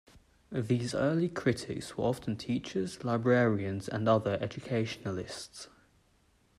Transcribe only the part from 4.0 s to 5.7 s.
other educationalists.